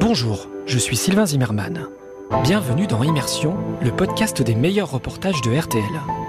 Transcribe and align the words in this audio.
Bonjour, 0.00 0.48
je 0.66 0.78
suis 0.78 0.96
Sylvain 0.96 1.24
Zimmermann. 1.24 1.86
Bienvenue 2.42 2.86
dans 2.86 3.02
Immersion, 3.02 3.56
le 3.80 3.90
podcast 3.90 4.42
des 4.42 4.54
meilleurs 4.54 4.90
reportages 4.90 5.40
de 5.40 5.58
RTL. 5.58 5.82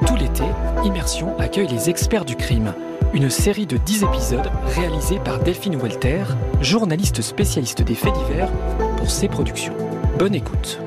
Tout 0.07 0.15
l'été, 0.15 0.43
Immersion 0.85 1.37
accueille 1.39 1.67
les 1.67 1.89
experts 1.89 2.23
du 2.23 2.37
crime, 2.37 2.73
une 3.13 3.29
série 3.29 3.65
de 3.65 3.75
10 3.75 4.03
épisodes 4.03 4.49
réalisés 4.65 5.19
par 5.19 5.39
Delphine 5.39 5.75
Walter, 5.75 6.23
journaliste 6.61 7.21
spécialiste 7.21 7.81
des 7.81 7.95
faits 7.95 8.13
divers, 8.13 8.49
pour 8.95 9.11
ses 9.11 9.27
productions. 9.27 9.75
Bonne 10.17 10.35
écoute. 10.35 10.79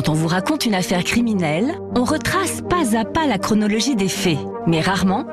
Quand 0.00 0.12
on 0.12 0.14
vous 0.14 0.28
raconte 0.28 0.64
une 0.64 0.74
affaire 0.74 1.04
criminelle, 1.04 1.78
on 1.94 2.04
retrace 2.04 2.62
pas 2.62 2.96
à 2.96 3.04
pas 3.04 3.26
la 3.26 3.36
chronologie 3.36 3.96
des 3.96 4.08
faits, 4.08 4.38
mais 4.66 4.80
rarement 4.80 5.26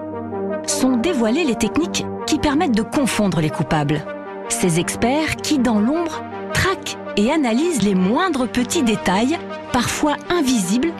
sont 0.67 0.97
dévoilées 0.97 1.45
les 1.45 1.55
techniques 1.55 2.05
qui 2.25 2.37
permettent 2.37 2.75
de 2.75 2.81
confondre 2.81 3.39
les 3.39 3.49
coupables. 3.49 4.03
Ces 4.49 4.81
experts 4.81 5.37
qui, 5.37 5.57
dans 5.57 5.79
l'ombre, 5.79 6.21
traquent 6.53 6.97
et 7.15 7.31
analysent 7.31 7.81
les 7.81 7.95
moindres 7.95 8.45
petits 8.45 8.83
détails, 8.83 9.39
parfois 9.71 10.17
invisibles, 10.29 10.91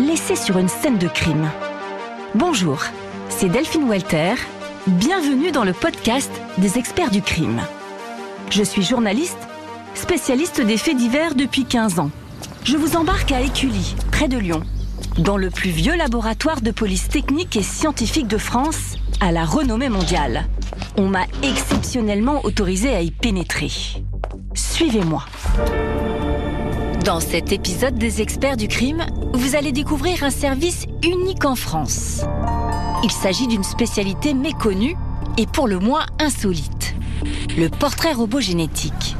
laissés 0.00 0.34
sur 0.34 0.58
une 0.58 0.66
scène 0.66 0.98
de 0.98 1.06
crime. 1.06 1.48
Bonjour, 2.34 2.82
c'est 3.28 3.48
Delphine 3.48 3.88
Walter. 3.88 4.34
Bienvenue 4.88 5.52
dans 5.52 5.62
le 5.62 5.74
podcast 5.74 6.32
des 6.58 6.76
experts 6.76 7.12
du 7.12 7.22
crime. 7.22 7.60
Je 8.50 8.64
suis 8.64 8.82
journaliste, 8.82 9.38
spécialiste 9.94 10.60
des 10.60 10.76
faits 10.76 10.96
divers 10.96 11.36
depuis 11.36 11.66
15 11.66 12.00
ans. 12.00 12.10
Je 12.64 12.76
vous 12.76 12.96
embarque 12.96 13.32
à 13.32 13.40
Écully, 13.40 13.96
près 14.12 14.28
de 14.28 14.38
Lyon, 14.38 14.62
dans 15.18 15.36
le 15.36 15.50
plus 15.50 15.70
vieux 15.70 15.96
laboratoire 15.96 16.60
de 16.60 16.70
police 16.70 17.08
technique 17.08 17.56
et 17.56 17.62
scientifique 17.62 18.28
de 18.28 18.38
France, 18.38 18.96
à 19.20 19.32
la 19.32 19.44
renommée 19.44 19.88
mondiale. 19.88 20.46
On 20.96 21.08
m'a 21.08 21.24
exceptionnellement 21.42 22.44
autorisé 22.44 22.94
à 22.94 23.02
y 23.02 23.10
pénétrer. 23.10 23.70
Suivez-moi. 24.54 25.24
Dans 27.04 27.18
cet 27.18 27.50
épisode 27.50 27.96
des 27.96 28.22
experts 28.22 28.56
du 28.56 28.68
crime, 28.68 29.04
vous 29.32 29.56
allez 29.56 29.72
découvrir 29.72 30.22
un 30.22 30.30
service 30.30 30.86
unique 31.02 31.44
en 31.44 31.56
France. 31.56 32.22
Il 33.02 33.10
s'agit 33.10 33.48
d'une 33.48 33.64
spécialité 33.64 34.34
méconnue 34.34 34.96
et 35.36 35.46
pour 35.46 35.66
le 35.66 35.80
moins 35.80 36.06
insolite. 36.20 36.94
Le 37.58 37.68
portrait 37.68 38.12
robot 38.12 38.40
génétique. 38.40 39.16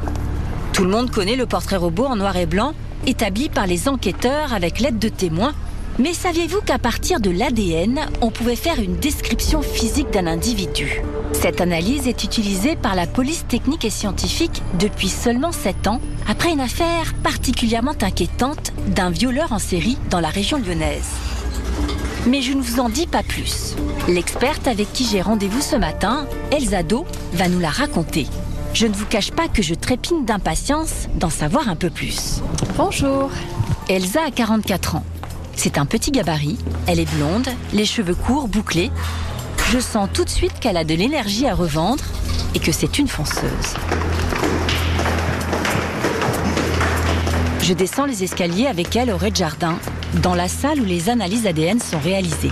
Tout 0.71 0.85
le 0.85 0.89
monde 0.89 1.11
connaît 1.11 1.35
le 1.35 1.45
portrait 1.45 1.75
robot 1.75 2.05
en 2.05 2.15
noir 2.15 2.37
et 2.37 2.45
blanc 2.45 2.73
établi 3.05 3.49
par 3.49 3.67
les 3.67 3.87
enquêteurs 3.87 4.53
avec 4.53 4.79
l'aide 4.79 4.99
de 4.99 5.09
témoins. 5.09 5.53
Mais 5.99 6.13
saviez-vous 6.13 6.61
qu'à 6.61 6.79
partir 6.79 7.19
de 7.19 7.29
l'ADN, 7.29 7.99
on 8.21 8.31
pouvait 8.31 8.55
faire 8.55 8.79
une 8.79 8.95
description 8.95 9.61
physique 9.61 10.09
d'un 10.11 10.25
individu? 10.25 11.01
Cette 11.33 11.61
analyse 11.61 12.07
est 12.07 12.23
utilisée 12.23 12.75
par 12.75 12.95
la 12.95 13.05
police 13.05 13.45
technique 13.47 13.85
et 13.85 13.91
scientifique 13.91 14.63
depuis 14.79 15.09
seulement 15.09 15.51
7 15.51 15.87
ans, 15.87 16.01
après 16.27 16.51
une 16.51 16.61
affaire 16.61 17.13
particulièrement 17.21 17.95
inquiétante 18.01 18.73
d'un 18.87 19.11
violeur 19.11 19.51
en 19.51 19.59
série 19.59 19.97
dans 20.09 20.19
la 20.19 20.29
région 20.29 20.57
lyonnaise. 20.57 21.11
Mais 22.25 22.41
je 22.41 22.53
ne 22.53 22.61
vous 22.61 22.79
en 22.79 22.89
dis 22.89 23.07
pas 23.07 23.23
plus. 23.23 23.75
L'experte 24.07 24.67
avec 24.67 24.91
qui 24.93 25.05
j'ai 25.05 25.21
rendez-vous 25.21 25.61
ce 25.61 25.75
matin, 25.75 26.25
Elsa 26.51 26.81
Do, 26.81 27.05
va 27.33 27.49
nous 27.49 27.59
la 27.59 27.69
raconter. 27.69 28.27
Je 28.73 28.87
ne 28.87 28.93
vous 28.93 29.05
cache 29.05 29.31
pas 29.31 29.47
que 29.47 29.61
je 29.61 29.75
trépine 29.75 30.25
d'impatience 30.25 31.07
d'en 31.15 31.29
savoir 31.29 31.69
un 31.69 31.75
peu 31.75 31.91
plus. 31.91 32.41
Bonjour. 32.75 33.29
Elsa 33.87 34.21
a 34.27 34.31
44 34.31 34.95
ans. 34.95 35.03
C'est 35.55 35.77
un 35.77 35.85
petit 35.85 36.09
gabarit, 36.09 36.57
elle 36.87 36.99
est 36.99 37.11
blonde, 37.15 37.47
les 37.71 37.85
cheveux 37.85 38.15
courts, 38.15 38.47
bouclés. 38.47 38.89
Je 39.71 39.79
sens 39.79 40.09
tout 40.11 40.25
de 40.25 40.29
suite 40.29 40.59
qu'elle 40.59 40.77
a 40.77 40.83
de 40.83 40.95
l'énergie 40.95 41.45
à 41.45 41.53
revendre 41.53 42.03
et 42.55 42.59
que 42.59 42.71
c'est 42.71 42.97
une 42.97 43.07
fonceuse. 43.07 43.75
Je 47.61 47.73
descends 47.73 48.05
les 48.05 48.23
escaliers 48.23 48.65
avec 48.65 48.95
elle 48.95 49.11
au 49.11 49.17
rez-de-jardin, 49.17 49.77
dans 50.23 50.33
la 50.33 50.47
salle 50.47 50.81
où 50.81 50.85
les 50.85 51.09
analyses 51.09 51.45
ADN 51.45 51.79
sont 51.79 51.99
réalisées. 51.99 52.51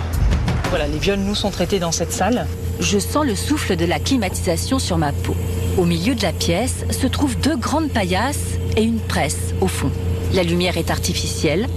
Voilà, 0.70 0.88
les 0.88 1.00
viols 1.00 1.20
nous 1.20 1.36
sont 1.36 1.50
traités 1.50 1.80
dans 1.80 1.92
cette 1.92 2.14
salle. 2.14 2.46
Je 2.80 3.00
sens 3.00 3.26
le 3.26 3.36
souffle 3.36 3.76
de 3.76 3.86
la 3.86 4.00
climatisation 4.00 4.78
sur 4.78 5.00
ma 5.00 5.12
peau. 5.12 5.36
Au 5.78 5.86
milieu 5.86 6.16
de 6.16 6.22
la 6.22 6.34
pièce 6.34 6.86
se 6.92 7.08
trouvent 7.08 7.38
deux 7.40 7.56
grandes 7.56 7.90
paillasses 7.90 8.58
et 8.76 8.84
une 8.84 9.00
presse 9.00 9.54
au 9.62 9.68
fond. 9.68 9.90
La 10.34 10.44
lumière 10.44 10.78
est 10.78 10.92
artificielle. 10.92 11.68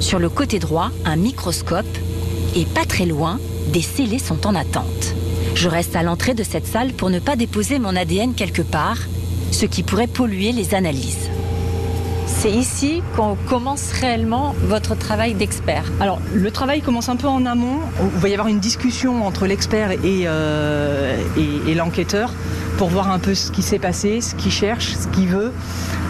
Sur 0.00 0.18
le 0.18 0.28
côté 0.28 0.58
droit, 0.58 0.90
un 1.04 1.16
microscope. 1.16 1.86
Et 2.56 2.64
pas 2.64 2.84
très 2.84 3.06
loin, 3.06 3.38
des 3.72 3.80
scellés 3.80 4.18
sont 4.18 4.46
en 4.46 4.56
attente. 4.56 5.14
Je 5.54 5.68
reste 5.68 5.94
à 5.94 6.02
l'entrée 6.02 6.34
de 6.34 6.42
cette 6.42 6.66
salle 6.66 6.92
pour 6.92 7.10
ne 7.10 7.20
pas 7.20 7.36
déposer 7.36 7.78
mon 7.78 7.94
ADN 7.94 8.34
quelque 8.34 8.62
part, 8.62 8.98
ce 9.52 9.66
qui 9.66 9.84
pourrait 9.84 10.08
polluer 10.08 10.50
les 10.50 10.74
analyses. 10.74 11.30
C'est 12.26 12.50
ici 12.50 13.02
qu'on 13.16 13.36
commence 13.48 13.92
réellement 13.92 14.54
votre 14.62 14.96
travail 14.96 15.34
d'expert. 15.34 15.84
Alors, 16.00 16.20
le 16.34 16.50
travail 16.50 16.82
commence 16.82 17.08
un 17.08 17.16
peu 17.16 17.28
en 17.28 17.46
amont. 17.46 17.78
Il 18.00 18.20
va 18.20 18.28
y 18.28 18.32
avoir 18.32 18.48
une 18.48 18.58
discussion 18.58 19.24
entre 19.24 19.46
l'expert 19.46 19.92
et, 19.92 20.24
euh, 20.26 21.16
et, 21.36 21.70
et 21.70 21.74
l'enquêteur 21.74 22.32
pour 22.76 22.88
voir 22.88 23.10
un 23.10 23.18
peu 23.18 23.34
ce 23.34 23.50
qui 23.50 23.62
s'est 23.62 23.78
passé, 23.78 24.20
ce 24.20 24.34
qu'il 24.34 24.52
cherche, 24.52 24.94
ce 24.94 25.06
qu'il 25.08 25.28
veut, 25.28 25.52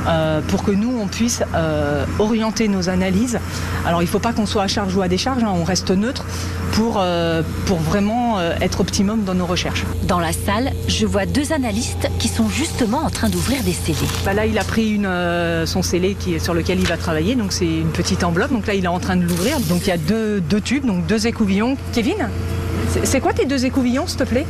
euh, 0.07 0.41
pour 0.49 0.63
que 0.63 0.71
nous, 0.71 0.99
on 1.01 1.07
puisse 1.07 1.43
euh, 1.55 2.05
orienter 2.19 2.69
nos 2.69 2.89
analyses. 2.89 3.39
Alors, 3.87 4.03
il 4.03 4.07
ne 4.07 4.11
faut 4.11 4.19
pas 4.19 4.33
qu'on 4.33 4.47
soit 4.47 4.63
à 4.63 4.69
charge 4.69 4.95
ou 4.97 5.03
à 5.03 5.09
décharge, 5.09 5.43
hein, 5.43 5.53
on 5.55 5.65
reste 5.65 5.91
neutre 5.91 6.25
pour, 6.73 6.97
euh, 6.99 7.43
pour 7.67 7.79
vraiment 7.79 8.41
être 8.61 8.81
optimum 8.81 9.25
dans 9.25 9.35
nos 9.35 9.47
recherches. 9.47 9.85
Dans 10.03 10.19
la 10.19 10.33
salle, 10.33 10.73
je 10.89 11.07
vois 11.07 11.27
deux 11.27 11.53
analystes 11.53 12.09
qui 12.19 12.29
sont 12.29 12.49
justement 12.49 12.99
en 12.99 13.11
train 13.11 13.29
d'ouvrir 13.29 13.63
des 13.63 13.73
scellés. 13.73 14.09
Bah 14.25 14.35
là, 14.35 14.47
il 14.47 14.59
a 14.59 14.65
pris 14.65 14.91
une, 14.91 15.09
son 15.67 15.83
scellé 15.83 16.15
qui 16.19 16.35
est 16.35 16.39
sur 16.39 16.55
lequel 16.55 16.81
il 16.81 16.87
va 16.87 16.97
travailler, 16.97 17.35
donc 17.35 17.53
c'est 17.53 17.67
une 17.67 17.91
petite 17.91 18.25
enveloppe. 18.25 18.53
Donc 18.53 18.67
là, 18.67 18.75
il 18.75 18.85
est 18.85 18.89
en 18.89 19.01
train 19.01 19.17
de 19.17 19.23
l'ouvrir. 19.23 19.61
Donc 19.61 19.83
il 19.83 19.89
y 19.89 19.93
a 19.93 19.99
deux, 19.99 20.41
deux 20.41 20.61
tubes, 20.61 20.85
donc 20.85 21.07
deux 21.07 21.27
écouvillons. 21.27 21.77
Kevin, 21.93 22.29
c'est 23.05 23.21
quoi 23.21 23.33
tes 23.33 23.45
deux 23.45 23.65
écouvillons, 23.65 24.07
s'il 24.07 24.19
te 24.19 24.25
plaît? 24.25 24.47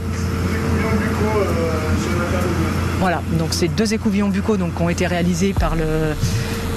Voilà, 3.00 3.20
donc 3.38 3.48
c'est 3.52 3.68
deux 3.68 3.92
écouvillons 3.92 4.28
buccaux 4.28 4.56
donc, 4.56 4.80
ont 4.80 4.88
été 4.88 5.06
réalisés 5.06 5.52
par 5.52 5.76
le, 5.76 6.14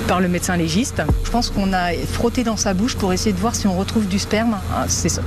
par 0.07 0.19
le 0.19 0.27
médecin 0.27 0.57
légiste. 0.57 1.01
Je 1.23 1.31
pense 1.31 1.49
qu'on 1.49 1.73
a 1.73 1.93
frotté 2.11 2.43
dans 2.43 2.57
sa 2.57 2.73
bouche 2.73 2.95
pour 2.95 3.13
essayer 3.13 3.33
de 3.33 3.39
voir 3.39 3.55
si 3.55 3.67
on 3.67 3.77
retrouve 3.77 4.07
du 4.07 4.19
sperme. 4.19 4.57
Ah, 4.73 4.85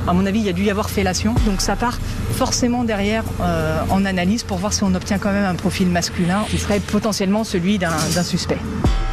À 0.09 0.13
mon 0.13 0.27
avis, 0.27 0.41
il 0.41 0.47
y 0.47 0.49
a 0.49 0.53
dû 0.53 0.65
y 0.65 0.71
avoir 0.71 0.91
fellation. 0.91 1.35
Donc 1.47 1.61
ça 1.61 1.77
part 1.77 1.99
forcément 2.33 2.85
derrière 2.85 3.25
euh, 3.41 3.81
en 3.91 4.05
analyse 4.05 4.43
pour 4.43 4.59
voir 4.59 4.73
si 4.73 4.83
on 4.85 4.95
obtient 4.95 5.19
quand 5.19 5.33
même 5.33 5.45
un 5.45 5.55
profil 5.55 5.89
masculin 5.89 6.45
qui 6.51 6.59
serait 6.59 6.81
potentiellement 6.81 7.45
celui 7.45 7.79
d'un 7.79 7.91
suspect. 8.23 8.59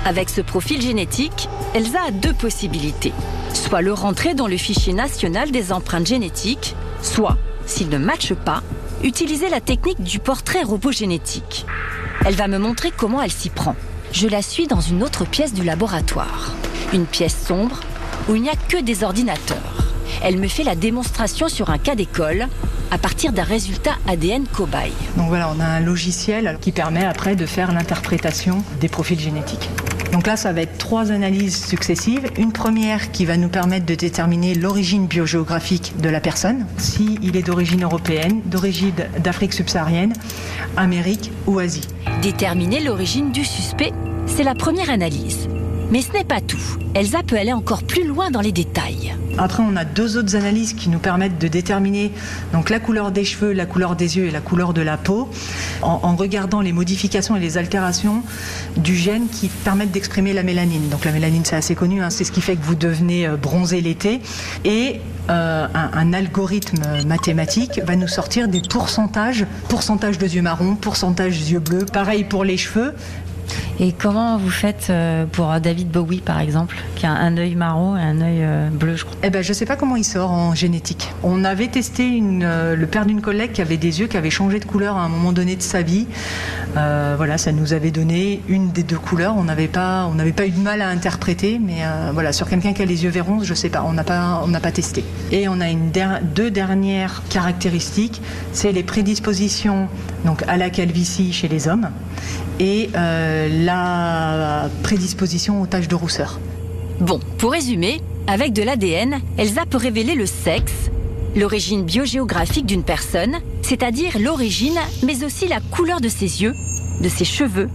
Avec 0.05 0.29
ce 0.29 0.41
profil 0.41 0.81
génétique, 0.81 1.49
Elsa 1.73 1.99
a 2.07 2.11
deux 2.11 2.33
possibilités. 2.33 3.13
Soit 3.53 3.81
le 3.81 3.93
rentrer 3.93 4.33
dans 4.33 4.47
le 4.47 4.57
fichier 4.57 4.93
national 4.93 5.51
des 5.51 5.71
empreintes 5.73 6.07
génétiques, 6.07 6.75
soit, 7.01 7.37
s'il 7.65 7.89
ne 7.89 7.97
matche 7.97 8.33
pas, 8.33 8.61
utiliser 9.03 9.49
la 9.49 9.61
technique 9.61 10.01
du 10.01 10.19
portrait 10.19 10.63
robot 10.63 10.91
génétique. 10.91 11.65
Elle 12.25 12.35
va 12.35 12.47
me 12.47 12.57
montrer 12.57 12.91
comment 12.95 13.21
elle 13.21 13.31
s'y 13.31 13.49
prend. 13.49 13.75
Je 14.11 14.27
la 14.27 14.41
suis 14.41 14.67
dans 14.67 14.81
une 14.81 15.03
autre 15.03 15.25
pièce 15.25 15.53
du 15.53 15.63
laboratoire. 15.63 16.53
Une 16.93 17.05
pièce 17.05 17.45
sombre 17.45 17.79
où 18.27 18.35
il 18.35 18.41
n'y 18.41 18.49
a 18.49 18.55
que 18.67 18.81
des 18.81 19.03
ordinateurs. 19.03 19.93
Elle 20.23 20.37
me 20.37 20.47
fait 20.47 20.63
la 20.63 20.75
démonstration 20.75 21.49
sur 21.49 21.69
un 21.69 21.77
cas 21.77 21.95
d'école 21.95 22.47
à 22.91 22.97
partir 22.97 23.33
d'un 23.33 23.43
résultat 23.43 23.97
ADN 24.07 24.45
cobaye. 24.47 24.93
Donc 25.17 25.27
voilà, 25.27 25.51
on 25.55 25.59
a 25.59 25.65
un 25.65 25.79
logiciel 25.79 26.57
qui 26.61 26.71
permet 26.71 27.05
après 27.05 27.35
de 27.35 27.45
faire 27.45 27.71
l'interprétation 27.71 28.63
des 28.79 28.87
profils 28.87 29.19
génétiques. 29.19 29.69
Donc 30.17 30.25
là, 30.25 30.35
ça 30.35 30.51
va 30.51 30.61
être 30.61 30.79
trois 30.79 31.11
analyses 31.11 31.63
successives. 31.63 32.27
Une 32.39 32.51
première 32.51 33.11
qui 33.11 33.23
va 33.23 33.37
nous 33.37 33.49
permettre 33.49 33.85
de 33.85 33.93
déterminer 33.93 34.55
l'origine 34.55 35.05
biogéographique 35.05 35.93
de 36.01 36.09
la 36.09 36.19
personne, 36.19 36.65
si 36.79 37.19
il 37.21 37.37
est 37.37 37.43
d'origine 37.43 37.83
européenne, 37.83 38.41
d'origine 38.45 38.95
d'Afrique 39.19 39.53
subsaharienne, 39.53 40.13
Amérique 40.75 41.31
ou 41.45 41.59
Asie. 41.59 41.87
Déterminer 42.23 42.79
l'origine 42.79 43.31
du 43.31 43.45
suspect, 43.45 43.93
c'est 44.25 44.41
la 44.41 44.55
première 44.55 44.89
analyse. 44.89 45.47
Mais 45.89 46.01
ce 46.01 46.11
n'est 46.11 46.25
pas 46.25 46.41
tout. 46.41 46.59
Elsa 46.95 47.23
peut 47.25 47.37
aller 47.37 47.53
encore 47.53 47.83
plus 47.83 48.05
loin 48.05 48.29
dans 48.29 48.41
les 48.41 48.51
détails. 48.51 49.15
Après, 49.37 49.63
on 49.63 49.75
a 49.75 49.85
deux 49.85 50.17
autres 50.17 50.35
analyses 50.35 50.73
qui 50.73 50.89
nous 50.89 50.99
permettent 50.99 51.37
de 51.37 51.47
déterminer 51.47 52.11
donc 52.51 52.69
la 52.69 52.79
couleur 52.79 53.11
des 53.11 53.23
cheveux, 53.23 53.53
la 53.53 53.65
couleur 53.65 53.95
des 53.95 54.17
yeux 54.17 54.25
et 54.25 54.31
la 54.31 54.41
couleur 54.41 54.73
de 54.73 54.81
la 54.81 54.97
peau, 54.97 55.29
en, 55.81 56.15
regardant 56.15 56.59
les 56.59 56.73
modifications 56.73 57.35
et 57.35 57.39
les 57.39 57.57
altérations 57.57 58.23
du 58.75 58.95
gène 58.95 59.27
qui 59.29 59.47
permettent 59.47 59.91
d'exprimer 59.91 60.33
la 60.33 60.43
mélanine. 60.43 60.89
Donc 60.89 61.05
la 61.05 61.11
mélanine, 61.11 61.43
c'est 61.45 61.55
assez 61.55 61.75
connu, 61.75 62.01
hein, 62.01 62.09
c'est 62.09 62.23
ce 62.23 62.31
qui 62.31 62.41
fait 62.41 62.55
que 62.55 62.63
vous 62.63 62.75
devenez 62.75 63.27
euh, 63.27 63.37
bronzé 63.37 63.79
l'été. 63.79 64.21
Et 64.65 64.99
euh, 65.29 65.67
un, 65.73 65.89
un 65.93 66.13
algorithme 66.13 66.83
mathématique 67.05 67.79
va 67.85 67.95
nous 67.95 68.07
sortir 68.07 68.47
des 68.47 68.61
pourcentages, 68.61 69.45
pourcentage 69.69 70.17
de 70.17 70.25
yeux 70.25 70.41
marrons, 70.41 70.75
pourcentage 70.75 71.39
de 71.39 71.51
yeux 71.51 71.59
bleus. 71.59 71.85
Pareil 71.85 72.23
pour 72.23 72.43
les 72.43 72.57
cheveux. 72.57 72.93
Et 73.79 73.91
comment 73.91 74.37
vous 74.37 74.49
faites 74.49 74.87
euh, 74.89 75.25
pour 75.25 75.53
David 75.59 75.89
Bowie, 75.89 76.21
par 76.21 76.39
exemple, 76.39 76.77
qui 76.95 77.05
a 77.05 77.11
un 77.11 77.37
œil 77.37 77.55
marron 77.55 77.95
et 77.95 78.01
un 78.01 78.21
œil 78.21 78.39
euh, 78.41 78.69
bleu, 78.71 78.95
je 78.95 79.05
crois? 79.05 79.17
Eh 79.21 79.29
ben, 79.29 79.43
je 79.43 79.53
sais 79.53 79.65
pas 79.65 79.75
comment 79.75 79.95
il 79.95 80.03
sort 80.03 80.31
en 80.31 80.55
génétique. 80.55 81.11
On 81.21 81.43
avait 81.43 81.67
testé 81.67 82.19
euh, 82.23 82.75
le 82.75 82.87
père 82.87 83.05
d'une 83.05 83.21
collègue 83.21 83.51
qui 83.51 83.61
avait 83.61 83.77
des 83.77 83.99
yeux 83.99 84.07
qui 84.07 84.17
avaient 84.17 84.31
changé 84.31 84.59
de 84.59 84.65
couleur 84.65 84.97
à 84.97 85.01
un 85.01 85.09
moment 85.09 85.31
donné 85.31 85.55
de 85.55 85.61
sa 85.61 85.81
vie. 85.81 86.07
Voilà, 86.75 87.39
ça 87.39 87.51
nous 87.51 87.73
avait 87.73 87.89
donné 87.89 88.41
une 88.47 88.71
des 88.71 88.83
deux 88.83 88.99
couleurs. 88.99 89.35
On 89.35 89.43
n'avait 89.43 89.67
pas, 89.67 90.11
pas 90.35 90.45
eu 90.45 90.51
de 90.51 90.59
mal 90.59 90.83
à 90.83 90.89
interpréter, 90.89 91.59
mais 91.59 91.77
voilà, 92.13 92.31
sur 92.31 92.47
quelqu'un 92.47 92.73
qui 92.73 92.83
a 92.83 92.85
les 92.85 93.03
yeux 93.03 93.09
verrons, 93.09 93.41
je 93.41 93.53
sais 93.55 93.69
pas. 93.69 93.83
On 93.83 93.93
n'a 93.93 94.03
pas, 94.03 94.43
pas 94.61 94.71
testé. 94.71 95.03
Et 95.31 95.47
on 95.47 95.59
a 95.59 95.65
deux 96.21 96.51
dernières 96.51 97.23
caractéristiques, 97.29 98.21
c'est 98.53 98.71
les 98.71 98.83
prédispositions 98.83 99.87
donc 100.23 100.43
à 100.47 100.57
la 100.57 100.69
calvitie 100.69 101.33
chez 101.33 101.47
les 101.47 101.67
hommes 101.67 101.89
et 102.59 102.89
euh, 102.95 103.65
la 103.65 104.69
prédisposition 104.83 105.61
aux 105.61 105.67
taches 105.67 105.87
de 105.87 105.95
rousseur. 105.95 106.39
Bon, 106.99 107.19
pour 107.37 107.51
résumer, 107.51 108.01
avec 108.25 108.53
de 108.53 108.63
l'ADN, 108.63 109.19
Elsa 109.37 109.65
peut 109.65 109.77
révéler 109.77 110.15
le 110.15 110.25
sexe, 110.25 110.89
l'origine 111.35 111.83
biogéographique 111.83 112.65
d'une 112.65 112.83
personne, 112.83 113.37
c'est-à-dire 113.61 114.17
l'origine, 114.19 114.79
mais 115.03 115.23
aussi 115.23 115.47
la 115.47 115.59
couleur 115.59 116.01
de 116.01 116.09
ses 116.09 116.41
yeux, 116.41 116.53
de 117.01 117.09
ses 117.09 117.25
cheveux, 117.25 117.69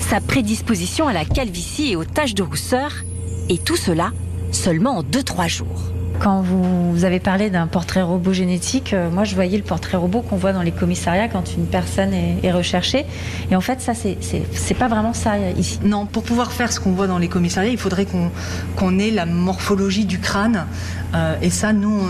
sa 0.00 0.20
prédisposition 0.20 1.08
à 1.08 1.12
la 1.12 1.24
calvitie 1.24 1.92
et 1.92 1.96
aux 1.96 2.04
taches 2.04 2.34
de 2.34 2.42
rousseur, 2.42 2.92
et 3.48 3.58
tout 3.58 3.76
cela 3.76 4.12
seulement 4.52 4.98
en 4.98 5.02
2-3 5.02 5.48
jours. 5.48 5.93
Quand 6.20 6.40
vous, 6.42 7.04
avez 7.04 7.18
parlé 7.20 7.50
d'un 7.50 7.66
portrait 7.66 8.00
robot 8.00 8.32
génétique, 8.32 8.94
euh, 8.94 9.10
moi 9.10 9.24
je 9.24 9.34
voyais 9.34 9.58
le 9.58 9.64
portrait 9.64 9.96
robot 9.96 10.22
qu'on 10.22 10.36
voit 10.36 10.52
dans 10.52 10.62
les 10.62 10.70
commissariats 10.70 11.28
quand 11.28 11.54
une 11.56 11.66
personne 11.66 12.12
est, 12.14 12.52
recherchée. 12.52 13.04
Et 13.50 13.56
en 13.56 13.60
fait, 13.60 13.80
ça, 13.80 13.92
c'est- 13.94 14.74
pas 14.74 14.88
vraiment 14.88 15.12
ça 15.12 15.32
euh, 15.34 15.52
ici. 15.58 15.78
Non, 15.84 16.06
pour 16.06 16.22
pouvoir 16.22 16.52
faire 16.52 16.72
ce 16.72 16.80
qu'on 16.80 16.92
voit 16.92 17.06
dans 17.08 17.18
les 17.18 17.28
commissariats, 17.28 17.70
il 17.72 17.78
faudrait 17.78 18.06
qu'on 18.76 18.98
ait 18.98 19.10
la 19.10 19.26
morphologie 19.26 20.04
du 20.06 20.18
crâne. 20.20 20.66
Euh, 21.14 21.34
et 21.42 21.50
ça, 21.50 21.72
nous, 21.72 22.00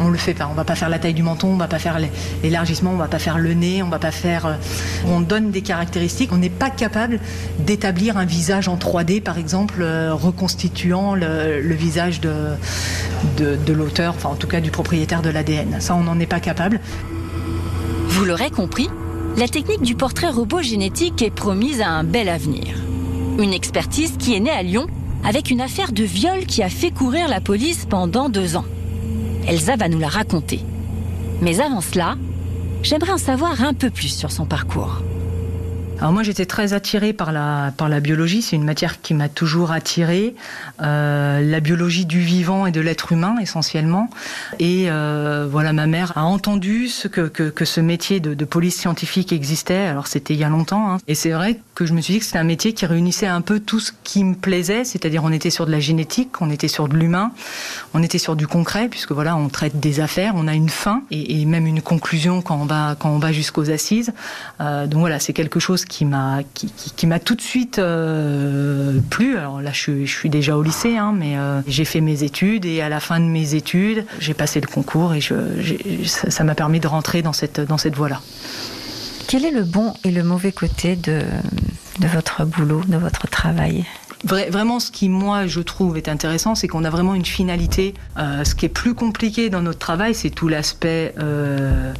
on, 0.00 0.06
on 0.06 0.08
le 0.08 0.16
fait 0.18 0.34
pas. 0.34 0.48
On 0.50 0.54
va 0.54 0.64
pas 0.64 0.74
faire 0.74 0.88
la 0.88 0.98
taille 0.98 1.12
du 1.14 1.22
menton, 1.22 1.48
on 1.48 1.56
va 1.56 1.66
pas 1.68 1.78
faire 1.78 1.98
l'é- 1.98 2.10
l'élargissement, 2.42 2.92
on 2.92 2.96
va 2.96 3.08
pas 3.08 3.18
faire 3.18 3.38
le 3.38 3.54
nez, 3.54 3.82
on 3.82 3.88
va 3.88 3.98
pas 3.98 4.10
faire. 4.12 4.58
on 5.08 5.20
donne 5.20 5.50
des 5.50 5.62
caractéristiques. 5.62 6.30
On 6.32 6.38
n'est 6.38 6.48
pas 6.50 6.70
capable 6.70 7.18
d'établir 7.58 8.16
un 8.18 8.24
visage 8.24 8.68
en 8.68 8.76
3D, 8.76 9.20
par 9.20 9.38
exemple, 9.38 9.84
reconstituant 10.12 11.14
le 11.14 11.74
visage 11.74 12.20
de, 12.20 12.32
de, 13.36 13.72
l'auteur, 13.72 14.14
enfin 14.16 14.30
en 14.30 14.34
tout 14.36 14.46
cas 14.46 14.60
du 14.60 14.70
propriétaire 14.70 15.22
de 15.22 15.30
l'ADN. 15.30 15.80
Ça, 15.80 15.94
on 15.94 16.02
n'en 16.02 16.18
est 16.18 16.26
pas 16.26 16.40
capable. 16.40 16.80
Vous 18.08 18.24
l'aurez 18.24 18.50
compris, 18.50 18.88
la 19.36 19.48
technique 19.48 19.82
du 19.82 19.94
portrait 19.94 20.30
robot 20.30 20.62
génétique 20.62 21.22
est 21.22 21.30
promise 21.30 21.80
à 21.80 21.88
un 21.88 22.04
bel 22.04 22.28
avenir. 22.28 22.76
Une 23.38 23.52
expertise 23.52 24.16
qui 24.18 24.34
est 24.34 24.40
née 24.40 24.50
à 24.50 24.62
Lyon 24.62 24.86
avec 25.24 25.50
une 25.50 25.60
affaire 25.60 25.92
de 25.92 26.04
viol 26.04 26.46
qui 26.46 26.62
a 26.62 26.68
fait 26.68 26.90
courir 26.90 27.28
la 27.28 27.40
police 27.40 27.86
pendant 27.88 28.28
deux 28.28 28.56
ans. 28.56 28.66
Elsa 29.48 29.76
va 29.76 29.88
nous 29.88 29.98
la 29.98 30.08
raconter. 30.08 30.60
Mais 31.40 31.60
avant 31.60 31.80
cela, 31.80 32.16
j'aimerais 32.82 33.12
en 33.12 33.18
savoir 33.18 33.62
un 33.62 33.74
peu 33.74 33.90
plus 33.90 34.08
sur 34.08 34.30
son 34.30 34.44
parcours. 34.46 35.02
Alors 36.00 36.12
moi 36.12 36.22
j'étais 36.22 36.44
très 36.44 36.74
attirée 36.74 37.12
par 37.12 37.32
la, 37.32 37.72
par 37.76 37.88
la 37.88 38.00
biologie, 38.00 38.42
c'est 38.42 38.56
une 38.56 38.64
matière 38.64 39.00
qui 39.00 39.14
m'a 39.14 39.28
toujours 39.28 39.72
attirée, 39.72 40.34
euh, 40.82 41.40
la 41.40 41.60
biologie 41.60 42.04
du 42.04 42.20
vivant 42.20 42.66
et 42.66 42.72
de 42.72 42.80
l'être 42.80 43.12
humain 43.12 43.36
essentiellement. 43.40 44.10
Et 44.58 44.90
euh, 44.90 45.46
voilà, 45.50 45.72
ma 45.72 45.86
mère 45.86 46.12
a 46.18 46.24
entendu 46.24 46.88
ce 46.88 47.08
que, 47.08 47.22
que, 47.28 47.64
ce 47.64 47.80
métier 47.80 48.20
de, 48.20 48.44
police 48.44 48.78
scientifique 48.78 49.32
existait, 49.32 49.86
alors 49.86 50.06
c'était 50.06 50.34
il 50.34 50.40
y 50.40 50.44
a 50.44 50.48
longtemps, 50.48 50.90
hein. 50.90 50.98
et 51.08 51.14
c'est 51.14 51.30
vrai 51.30 51.58
que 51.74 51.86
je 51.86 51.94
me 51.94 52.00
suis 52.00 52.14
dit 52.14 52.18
que 52.18 52.26
c'était 52.26 52.38
un 52.38 52.44
métier 52.44 52.74
qui 52.74 52.84
réunissait 52.84 53.26
un 53.26 53.40
peu 53.40 53.58
tout 53.58 53.80
ce 53.80 53.92
qui 54.02 54.24
me 54.24 54.34
plaisait, 54.34 54.84
c'est-à-dire 54.84 55.24
on 55.24 55.32
était 55.32 55.50
sur 55.50 55.64
de 55.64 55.70
la 55.70 55.80
génétique, 55.80 56.42
on 56.42 56.50
était 56.50 56.68
sur 56.68 56.88
de 56.88 56.96
l'humain, 56.96 57.32
on 57.94 58.02
était 58.02 58.18
sur 58.18 58.36
du 58.36 58.46
concret, 58.46 58.88
puisque 58.88 59.12
voilà, 59.12 59.36
on 59.36 59.48
traite 59.48 59.80
des 59.80 60.00
affaires, 60.00 60.34
on 60.36 60.48
a 60.48 60.54
une 60.54 60.68
fin 60.68 61.02
et, 61.10 61.44
même 61.46 61.66
une 61.66 61.82
conclusion 61.82 62.42
quand 62.42 62.56
on 62.56 62.66
va, 62.66 62.96
va 63.00 63.32
jusqu'aux 63.32 63.70
assises. 63.70 64.12
Euh, 64.60 64.86
donc 64.86 65.00
voilà, 65.00 65.18
c'est 65.18 65.32
quelque 65.32 65.60
chose 65.60 65.84
m'a 66.02 66.40
qui, 66.54 66.66
qui, 66.72 66.90
qui 66.90 67.06
m'a 67.06 67.20
tout 67.20 67.36
de 67.36 67.40
suite 67.40 67.78
euh, 67.78 68.98
plu. 69.10 69.36
Alors 69.38 69.60
là, 69.62 69.70
je, 69.72 69.78
suis- 69.80 70.06
je 70.06 70.12
suis 70.12 70.30
déjà 70.30 70.56
au 70.56 70.62
lycée, 70.62 70.96
hein, 70.96 71.14
mais 71.16 71.36
euh, 71.38 71.60
j'ai 71.68 71.84
fait 71.84 72.00
mes 72.00 72.24
études 72.24 72.64
et 72.64 72.80
à 72.80 72.88
la 72.88 72.98
fin 72.98 73.20
de 73.20 73.26
mes 73.26 73.54
études, 73.54 74.04
j'ai 74.18 74.34
passé 74.34 74.60
le 74.60 74.66
concours 74.66 75.14
et 75.14 75.20
je, 75.20 75.34
ça 76.04 76.42
m'a 76.42 76.54
permis 76.56 76.80
de 76.80 76.88
rentrer 76.88 77.22
dans 77.22 77.32
cette 77.32 77.60
dans 77.60 77.78
cette 77.78 77.94
voie-là. 77.94 78.20
Quel 79.28 79.44
est 79.44 79.50
le 79.52 79.62
bon 79.64 79.94
et 80.04 80.10
le 80.10 80.22
mauvais 80.22 80.52
côté 80.52 80.96
de, 80.96 81.20
de 82.00 82.06
votre 82.08 82.44
boulot, 82.44 82.82
de 82.88 82.96
votre 82.96 83.26
travail? 83.28 83.84
Vra- 84.26 84.48
vraiment, 84.50 84.80
ce 84.80 84.90
qui, 84.90 85.08
moi, 85.10 85.46
je 85.46 85.60
trouve 85.60 85.96
est 85.98 86.08
intéressant, 86.08 86.54
c'est 86.54 86.66
qu'on 86.68 86.84
a 86.84 86.90
vraiment 86.90 87.14
une 87.14 87.24
finalité. 87.26 87.92
Euh, 88.18 88.42
ce 88.44 88.54
qui 88.54 88.64
est 88.66 88.70
plus 88.70 88.94
compliqué 88.94 89.50
dans 89.50 89.60
notre 89.60 89.78
travail, 89.78 90.14
c'est 90.14 90.30
tout 90.30 90.48
l'aspect 90.48 91.14
euh, 91.18 91.92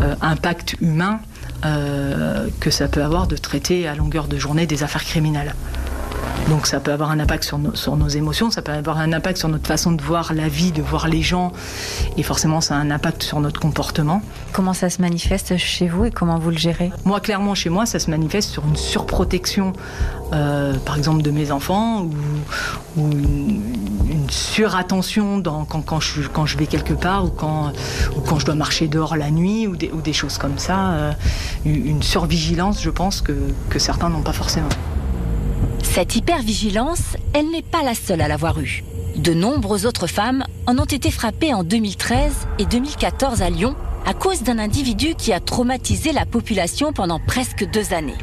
euh, 0.00 0.14
impact 0.22 0.76
humain 0.80 1.20
que 1.62 2.70
ça 2.70 2.88
peut 2.88 3.02
avoir 3.02 3.26
de 3.26 3.36
traiter 3.36 3.88
à 3.88 3.94
longueur 3.94 4.28
de 4.28 4.38
journée 4.38 4.66
des 4.66 4.82
affaires 4.82 5.04
criminelles. 5.04 5.54
Donc 6.48 6.66
ça 6.66 6.80
peut 6.80 6.92
avoir 6.92 7.10
un 7.10 7.20
impact 7.20 7.44
sur 7.44 7.58
nos, 7.58 7.74
sur 7.74 7.96
nos 7.96 8.08
émotions, 8.08 8.50
ça 8.50 8.62
peut 8.62 8.72
avoir 8.72 8.98
un 8.98 9.12
impact 9.12 9.38
sur 9.38 9.50
notre 9.50 9.66
façon 9.66 9.92
de 9.92 10.02
voir 10.02 10.32
la 10.32 10.48
vie, 10.48 10.72
de 10.72 10.80
voir 10.80 11.06
les 11.06 11.20
gens, 11.20 11.52
et 12.16 12.22
forcément 12.22 12.62
ça 12.62 12.74
a 12.74 12.78
un 12.78 12.90
impact 12.90 13.22
sur 13.22 13.40
notre 13.40 13.60
comportement. 13.60 14.22
Comment 14.52 14.72
ça 14.72 14.88
se 14.88 15.02
manifeste 15.02 15.58
chez 15.58 15.88
vous 15.88 16.06
et 16.06 16.10
comment 16.10 16.38
vous 16.38 16.50
le 16.50 16.56
gérez? 16.56 16.90
Moi, 17.04 17.20
clairement, 17.20 17.54
chez 17.54 17.68
moi, 17.68 17.84
ça 17.84 17.98
se 17.98 18.10
manifeste 18.10 18.48
sur 18.48 18.64
une 18.66 18.76
surprotection, 18.76 19.74
euh, 20.32 20.74
par 20.86 20.96
exemple, 20.96 21.20
de 21.20 21.30
mes 21.30 21.52
enfants, 21.52 22.00
ou, 22.02 22.12
ou 22.96 23.12
une, 23.12 23.62
une 24.10 24.30
surattention 24.30 25.38
dans, 25.38 25.66
quand, 25.66 25.82
quand, 25.82 26.00
je, 26.00 26.22
quand 26.28 26.46
je 26.46 26.56
vais 26.56 26.66
quelque 26.66 26.94
part, 26.94 27.26
ou 27.26 27.28
quand, 27.28 27.72
ou 28.16 28.20
quand 28.22 28.38
je 28.38 28.46
dois 28.46 28.54
marcher 28.54 28.88
dehors 28.88 29.16
la 29.16 29.30
nuit, 29.30 29.66
ou 29.66 29.76
des, 29.76 29.90
ou 29.92 30.00
des 30.00 30.14
choses 30.14 30.38
comme 30.38 30.58
ça. 30.58 30.92
euh, 30.92 31.12
une 31.66 31.86
une 31.86 32.02
survigilance, 32.02 32.80
je 32.82 32.90
pense, 32.90 33.20
que, 33.20 33.32
que 33.68 33.78
certains 33.78 34.08
n'ont 34.08 34.22
pas 34.22 34.32
forcément. 34.32 34.68
Cette 35.82 36.16
hypervigilance, 36.16 37.16
elle 37.32 37.50
n'est 37.50 37.62
pas 37.62 37.82
la 37.82 37.94
seule 37.94 38.20
à 38.20 38.28
l'avoir 38.28 38.60
eue. 38.60 38.84
De 39.16 39.34
nombreuses 39.34 39.86
autres 39.86 40.06
femmes 40.06 40.44
en 40.66 40.78
ont 40.78 40.84
été 40.84 41.10
frappées 41.10 41.52
en 41.52 41.64
2013 41.64 42.32
et 42.58 42.66
2014 42.66 43.42
à 43.42 43.50
Lyon 43.50 43.74
à 44.06 44.14
cause 44.14 44.42
d'un 44.42 44.58
individu 44.58 45.14
qui 45.14 45.32
a 45.32 45.40
traumatisé 45.40 46.12
la 46.12 46.24
population 46.24 46.92
pendant 46.92 47.18
presque 47.18 47.68
deux 47.68 47.92
années. 47.92 48.18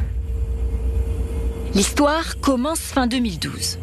L'histoire 1.74 2.40
commence 2.40 2.80
fin 2.80 3.06
2012. 3.06 3.78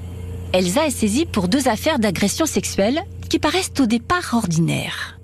Elsa 0.53 0.87
est 0.87 0.91
saisie 0.91 1.25
pour 1.25 1.47
deux 1.47 1.67
affaires 1.67 1.99
d'agression 1.99 2.45
sexuelle 2.45 3.03
qui 3.29 3.39
paraissent 3.39 3.73
au 3.79 3.85
départ 3.85 4.33
ordinaires. 4.33 5.19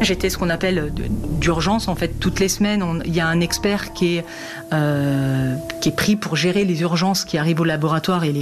J'étais 0.00 0.28
ce 0.30 0.36
qu'on 0.38 0.50
appelle 0.50 0.92
de- 0.94 1.04
d'urgence. 1.40 1.88
En 1.88 1.94
fait, 1.94 2.20
toutes 2.20 2.38
les 2.38 2.48
semaines, 2.48 3.02
il 3.06 3.14
y 3.14 3.20
a 3.20 3.26
un 3.26 3.40
expert 3.40 3.92
qui 3.94 4.16
est, 4.18 4.24
euh, 4.72 5.54
qui 5.80 5.88
est 5.88 5.96
pris 5.96 6.16
pour 6.16 6.36
gérer 6.36 6.64
les 6.64 6.80
urgences 6.82 7.24
qui 7.24 7.38
arrivent 7.38 7.60
au 7.60 7.64
laboratoire 7.64 8.24
et 8.24 8.32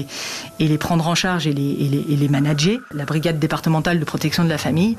les, 0.58 0.78
prendre 0.78 1.06
en 1.06 1.14
charge 1.14 1.46
et 1.46 1.52
les, 1.52 2.28
manager. 2.28 2.78
La 2.92 3.04
brigade 3.04 3.38
départementale 3.38 4.00
de 4.00 4.04
protection 4.04 4.44
de 4.44 4.48
la 4.48 4.58
famille 4.58 4.96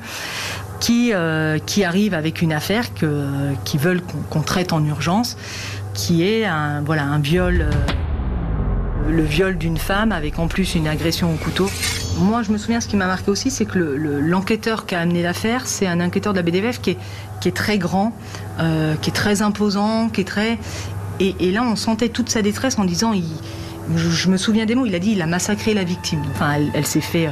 qui, 0.80 1.12
euh, 1.12 1.58
qui 1.58 1.84
arrive 1.84 2.14
avec 2.14 2.40
une 2.42 2.52
affaire 2.52 2.94
que, 2.94 3.26
qui 3.64 3.76
veulent 3.78 4.02
qu'on 4.02 4.18
qu'on 4.30 4.40
traite 4.42 4.72
en 4.72 4.84
urgence, 4.84 5.36
qui 5.94 6.22
est 6.26 6.44
un, 6.46 6.80
voilà, 6.82 7.04
un 7.04 7.18
viol. 7.18 7.60
euh, 7.62 7.70
le 9.08 9.22
viol 9.22 9.56
d'une 9.58 9.76
femme 9.78 10.12
avec 10.12 10.38
en 10.38 10.48
plus 10.48 10.74
une 10.74 10.86
agression 10.88 11.32
au 11.32 11.36
couteau. 11.36 11.68
Moi, 12.18 12.42
je 12.42 12.50
me 12.50 12.58
souviens, 12.58 12.80
ce 12.80 12.88
qui 12.88 12.96
m'a 12.96 13.06
marqué 13.06 13.30
aussi, 13.30 13.50
c'est 13.50 13.64
que 13.66 13.78
le- 13.78 13.96
le- 13.96 14.20
l'enquêteur 14.20 14.86
qui 14.86 14.94
a 14.94 15.00
amené 15.00 15.22
l'affaire, 15.22 15.66
c'est 15.66 15.86
un 15.86 16.00
enquêteur 16.00 16.32
de 16.32 16.38
la 16.38 16.42
BDVF 16.42 16.80
qui 16.80 16.90
est, 16.90 17.54
très 17.54 17.78
grand, 17.78 18.12
euh, 18.58 18.94
qui 19.00 19.10
est 19.10 19.12
très 19.12 19.42
imposant, 19.42 20.08
qui 20.08 20.22
est 20.22 20.24
très... 20.24 20.58
Et, 21.20 21.50
là, 21.50 21.62
on 21.62 21.76
sentait 21.76 22.08
toute 22.10 22.28
sa 22.28 22.42
détresse 22.42 22.78
en 22.78 22.84
disant, 22.84 23.12
je, 23.94 24.28
me 24.28 24.36
souviens 24.36 24.66
des 24.66 24.74
mots, 24.74 24.84
il 24.84 24.94
a 24.94 24.98
dit, 24.98 25.12
il 25.12 25.22
a 25.22 25.26
massacré 25.26 25.72
la 25.72 25.84
victime. 25.84 26.20
Enfin, 26.34 26.52
elle, 26.56 26.70
elle 26.74 26.86
s'est 26.86 27.00
fait 27.00 27.30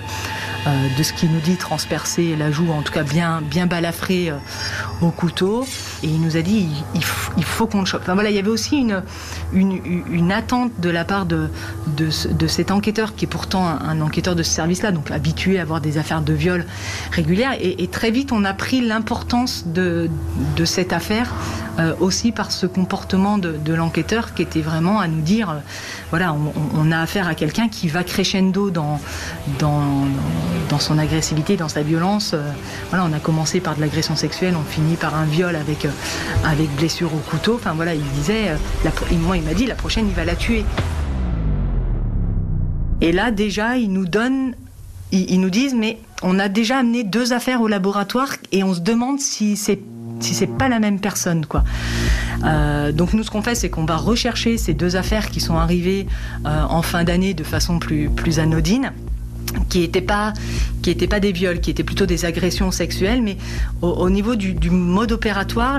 de 0.66 1.02
ce 1.02 1.12
qu'il 1.12 1.30
nous 1.30 1.40
dit 1.40 1.56
transpercer 1.56 2.36
la 2.36 2.50
joue, 2.50 2.70
en 2.70 2.82
tout 2.82 2.92
cas 2.92 3.02
bien, 3.02 3.42
bien 3.42 3.66
balafré 3.66 4.32
au 5.02 5.10
couteau. 5.10 5.66
Et 6.02 6.06
il 6.06 6.20
nous 6.20 6.36
a 6.36 6.42
dit 6.42 6.68
il, 6.94 7.44
faut 7.44 7.66
qu'on 7.66 7.80
le 7.80 7.86
chope. 7.86 8.02
Enfin 8.02 8.14
voilà, 8.14 8.30
il 8.30 8.36
y 8.36 8.38
avait 8.38 8.48
aussi 8.48 8.76
une, 8.76 9.02
une, 9.52 10.32
attente 10.32 10.72
de 10.80 10.90
la 10.90 11.04
part 11.04 11.26
de, 11.26 11.50
de, 11.86 12.46
cet 12.46 12.70
enquêteur 12.70 13.14
qui 13.14 13.24
est 13.24 13.28
pourtant 13.28 13.66
un, 13.66 14.00
enquêteur 14.00 14.34
de 14.34 14.42
ce 14.42 14.50
service-là, 14.50 14.92
donc 14.92 15.10
habitué 15.10 15.58
à 15.58 15.62
avoir 15.62 15.80
des 15.80 15.98
affaires 15.98 16.22
de 16.22 16.32
viol 16.32 16.66
régulières. 17.12 17.56
Et, 17.60 17.86
très 17.88 18.10
vite, 18.10 18.32
on 18.32 18.44
a 18.44 18.54
pris 18.54 18.80
l'importance 18.80 19.66
de, 19.66 20.08
de 20.56 20.64
cette 20.64 20.92
affaire 20.92 21.32
aussi 22.00 22.32
par 22.32 22.52
ce 22.52 22.66
comportement 22.66 23.38
de, 23.38 23.74
l'enquêteur 23.74 24.34
qui 24.34 24.42
était 24.42 24.60
vraiment 24.60 25.00
à 25.00 25.08
nous 25.08 25.20
dire 25.20 25.50
euh, 25.50 25.54
voilà, 26.10 26.34
on, 26.76 26.92
a 26.92 27.00
affaire 27.00 27.26
à 27.26 27.34
quelqu'un 27.34 27.68
qui 27.68 27.88
va 27.88 28.04
crescendo 28.04 28.70
dans, 28.70 29.00
dans, 29.58 29.82
dans, 30.68 30.78
son 30.78 30.98
agressivité, 30.98 31.56
dans 31.56 31.68
sa 31.68 31.82
violence. 31.82 32.32
Euh, 32.34 32.50
voilà, 32.90 33.04
on 33.04 33.12
a 33.12 33.18
commencé 33.18 33.60
par 33.60 33.74
de 33.74 33.80
l'agression 33.80 34.14
sexuelle, 34.14 34.54
on 34.56 34.64
finit 34.64 34.96
par 34.96 35.16
un 35.16 35.24
viol 35.24 35.56
avec, 35.56 35.84
euh, 35.84 35.90
avec 36.44 36.70
blessure 36.76 37.12
au 37.12 37.18
couteau. 37.18 37.54
Enfin 37.56 37.72
voilà, 37.74 37.94
il 37.94 38.04
disait, 38.10 38.56
moi 39.18 39.36
il 39.36 39.42
m'a 39.42 39.54
dit 39.54 39.66
la 39.66 39.74
prochaine 39.74 40.06
il 40.06 40.14
va 40.14 40.24
la 40.24 40.36
tuer. 40.36 40.64
Et 43.00 43.10
là 43.10 43.30
déjà, 43.30 43.76
ils 43.76 43.92
nous 43.92 44.06
donnent, 44.06 44.54
ils 45.10 45.40
nous 45.40 45.50
disent, 45.50 45.74
mais 45.74 45.98
on 46.22 46.38
a 46.38 46.48
déjà 46.48 46.78
amené 46.78 47.04
deux 47.04 47.32
affaires 47.32 47.60
au 47.60 47.68
laboratoire 47.68 48.30
et 48.52 48.62
on 48.62 48.74
se 48.74 48.80
demande 48.80 49.20
si 49.20 49.56
c'est 49.56 49.80
si 50.20 50.34
c'est 50.34 50.46
pas 50.46 50.68
la 50.68 50.78
même 50.78 51.00
personne, 51.00 51.46
quoi. 51.46 51.64
Euh, 52.44 52.92
donc 52.92 53.12
nous, 53.12 53.22
ce 53.22 53.30
qu'on 53.30 53.42
fait, 53.42 53.54
c'est 53.54 53.70
qu'on 53.70 53.84
va 53.84 53.96
rechercher 53.96 54.58
ces 54.58 54.74
deux 54.74 54.96
affaires 54.96 55.30
qui 55.30 55.40
sont 55.40 55.56
arrivées 55.56 56.06
euh, 56.46 56.64
en 56.68 56.82
fin 56.82 57.04
d'année 57.04 57.34
de 57.34 57.44
façon 57.44 57.78
plus, 57.78 58.08
plus 58.08 58.38
anodine 58.38 58.92
qui 59.68 59.80
n'étaient 59.80 60.00
pas 60.00 60.32
qui 60.82 60.90
étaient 60.90 61.08
pas 61.08 61.18
des 61.18 61.32
viols, 61.32 61.60
qui 61.60 61.70
étaient 61.70 61.82
plutôt 61.82 62.04
des 62.04 62.26
agressions 62.26 62.70
sexuelles, 62.70 63.22
mais 63.22 63.38
au, 63.80 64.10
niveau 64.10 64.36
du, 64.36 64.68
mode 64.68 65.12
opératoire, 65.12 65.78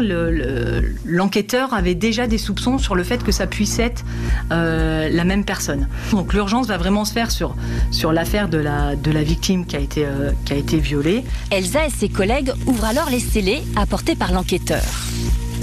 l'enquêteur 1.05 1.75
avait 1.75 1.93
déjà 1.93 2.25
des 2.25 2.39
soupçons 2.39 2.79
sur 2.79 2.95
le 2.95 3.03
fait 3.03 3.23
que 3.23 3.31
ça 3.31 3.45
puisse 3.45 3.77
être 3.77 4.03
euh, 4.51 5.07
la 5.09 5.23
même 5.23 5.45
personne. 5.45 5.87
Donc 6.09 6.33
l'urgence 6.33 6.65
va 6.65 6.77
vraiment 6.77 7.05
se 7.05 7.13
faire 7.13 7.29
sur 7.29 7.55
sur 7.91 8.13
l'affaire 8.13 8.49
de 8.49 8.57
la 8.57 8.95
de 8.95 9.11
la 9.11 9.21
victime 9.21 9.67
qui 9.67 9.75
a 9.75 9.79
été 9.79 10.05
euh, 10.05 10.31
qui 10.43 10.53
a 10.53 10.55
été 10.55 10.77
violée. 10.77 11.23
Elsa 11.51 11.85
et 11.85 11.91
ses 11.91 12.09
collègues 12.09 12.51
ouvrent 12.65 12.85
alors 12.85 13.11
les 13.11 13.19
scellés 13.19 13.61
apportés 13.75 14.15
par 14.15 14.31
l'enquêteur. 14.31 14.83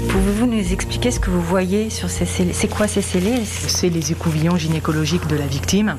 Pouvez-vous 0.07 0.45
nous 0.45 0.73
expliquer 0.73 1.11
ce 1.11 1.19
que 1.19 1.29
vous 1.29 1.41
voyez 1.41 1.89
sur 1.89 2.09
ces 2.09 2.25
scellés? 2.25 2.53
C'est 2.53 2.67
quoi 2.69 2.87
ces 2.87 3.01
scellés? 3.01 3.43
C'est 3.45 3.89
les 3.89 4.11
écouvillons 4.11 4.57
gynécologiques 4.57 5.27
de 5.27 5.35
la 5.35 5.47
victime 5.47 5.97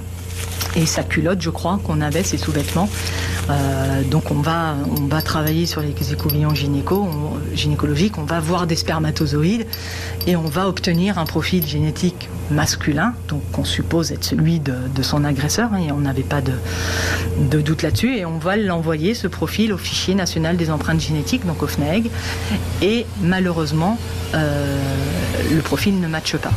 et 0.76 0.86
sa 0.86 1.02
culotte, 1.02 1.40
je 1.40 1.50
crois, 1.50 1.80
qu'on 1.82 2.00
avait, 2.00 2.22
ses 2.22 2.38
sous-vêtements. 2.38 2.88
Euh, 3.50 4.02
donc 4.04 4.30
on 4.30 4.40
va, 4.40 4.76
on 4.98 5.06
va 5.06 5.22
travailler 5.22 5.66
sur 5.66 5.80
les 5.80 6.12
écouvillons 6.12 6.54
gynéco, 6.54 7.08
gynécologiques, 7.54 8.18
on 8.18 8.24
va 8.24 8.40
voir 8.40 8.66
des 8.66 8.76
spermatozoïdes 8.76 9.66
et 10.26 10.36
on 10.36 10.42
va 10.42 10.68
obtenir 10.68 11.18
un 11.18 11.26
profil 11.26 11.66
génétique 11.66 12.28
masculin, 12.50 13.14
donc 13.28 13.42
qu'on 13.52 13.64
suppose 13.64 14.12
être 14.12 14.24
celui 14.24 14.60
de, 14.60 14.74
son 15.02 15.24
agresseur, 15.24 15.72
hein, 15.72 15.80
et 15.88 15.92
on 15.92 16.00
n'avait 16.00 16.22
pas 16.22 16.40
de, 16.40 16.52
de 17.50 17.60
doute 17.60 17.82
là-dessus, 17.82 18.16
et 18.16 18.24
on 18.24 18.38
va 18.38 18.56
l'envoyer, 18.56 19.14
ce 19.14 19.26
profil, 19.26 19.72
au 19.72 19.78
fichier 19.78 20.14
national 20.14 20.56
des 20.56 20.70
empreintes 20.70 21.00
génétiques, 21.00 21.46
donc 21.46 21.62
au 21.62 21.66
FNEG, 21.66 22.10
et 22.82 23.06
malheureusement, 23.22 23.98
euh, 24.34 24.78
le 25.52 25.60
profil 25.60 26.00
ne 26.00 26.08
matche 26.08 26.36
pas. 26.36 26.52